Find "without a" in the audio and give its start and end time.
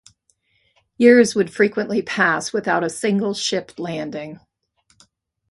2.51-2.89